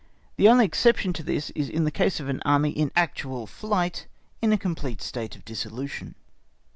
The 0.37 0.47
only 0.49 0.65
exception 0.65 1.13
to 1.13 1.21
this 1.21 1.51
is 1.51 1.69
in 1.69 1.83
the 1.83 1.91
case 1.91 2.19
of 2.19 2.27
an 2.27 2.41
army 2.43 2.71
in 2.71 2.91
actual 2.95 3.45
flight 3.45 4.07
in 4.41 4.51
a 4.51 4.57
complete 4.57 4.99
state 5.03 5.35
of 5.35 5.45
dissolution. 5.45 6.15